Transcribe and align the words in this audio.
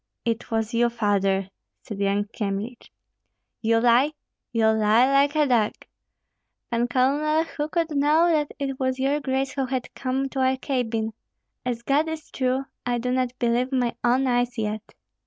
"It 0.25 0.49
was 0.49 0.73
you, 0.73 0.89
father," 0.89 1.51
said 1.83 1.99
young 1.99 2.25
Kyemlich. 2.33 2.89
"You 3.61 3.77
lie, 3.77 4.13
you 4.51 4.65
lie 4.65 5.05
like 5.13 5.35
a 5.35 5.45
dog! 5.45 5.73
Pan 6.71 6.87
Colonel, 6.87 7.43
who 7.43 7.69
could 7.69 7.91
know 7.95 8.27
that 8.27 8.51
it 8.57 8.79
was 8.79 8.97
your 8.97 9.19
grace 9.19 9.51
who 9.51 9.67
had 9.67 9.93
come 9.93 10.27
to 10.29 10.39
our 10.39 10.57
cabin? 10.57 11.13
As 11.63 11.83
God 11.83 12.07
is 12.09 12.31
true, 12.31 12.65
I 12.83 12.97
do 12.97 13.11
not 13.11 13.37
believe 13.37 13.71
my 13.71 13.95
own 14.03 14.25
eyes 14.25 14.57
yet." 14.57 14.95